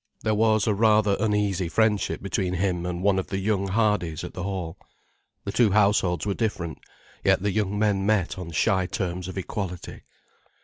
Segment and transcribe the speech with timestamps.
[0.23, 4.33] There was a rather uneasy friendship between him and one of the young Hardys at
[4.33, 4.75] the Hall.
[5.43, 6.79] The two households were different,
[7.23, 10.01] yet the young men met on shy terms of equality.